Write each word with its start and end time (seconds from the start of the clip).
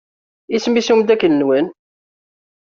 Isem-is 0.55 0.89
umeddakel-nwen? 0.93 1.67